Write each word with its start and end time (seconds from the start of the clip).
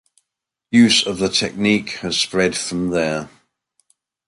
Use 0.71 1.05
of 1.05 1.19
the 1.19 1.29
technique 1.29 1.89
has 2.01 2.19
spread 2.19 2.57
from 2.57 2.89
there. 2.89 3.29